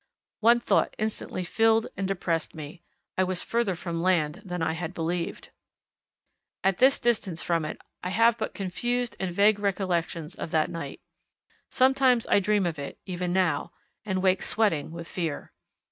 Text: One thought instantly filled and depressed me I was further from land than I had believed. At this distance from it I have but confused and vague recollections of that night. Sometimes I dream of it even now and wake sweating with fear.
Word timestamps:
One 0.39 0.59
thought 0.59 0.95
instantly 0.97 1.43
filled 1.43 1.85
and 1.95 2.07
depressed 2.07 2.55
me 2.55 2.81
I 3.19 3.23
was 3.23 3.43
further 3.43 3.75
from 3.75 4.01
land 4.01 4.41
than 4.43 4.63
I 4.63 4.71
had 4.71 4.95
believed. 4.95 5.51
At 6.63 6.79
this 6.79 6.97
distance 6.99 7.43
from 7.43 7.65
it 7.65 7.77
I 8.03 8.09
have 8.09 8.35
but 8.35 8.55
confused 8.55 9.15
and 9.19 9.31
vague 9.31 9.59
recollections 9.59 10.33
of 10.33 10.49
that 10.49 10.71
night. 10.71 11.01
Sometimes 11.69 12.25
I 12.31 12.39
dream 12.39 12.65
of 12.65 12.79
it 12.79 12.97
even 13.05 13.31
now 13.31 13.73
and 14.03 14.23
wake 14.23 14.41
sweating 14.41 14.89
with 14.91 15.07
fear. 15.07 15.53